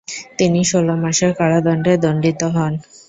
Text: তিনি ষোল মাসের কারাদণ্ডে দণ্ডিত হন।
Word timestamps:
তিনি 0.39 0.59
ষোল 0.63 0.87
মাসের 1.03 1.31
কারাদণ্ডে 1.39 1.93
দণ্ডিত 2.03 2.41
হন। 2.55 2.73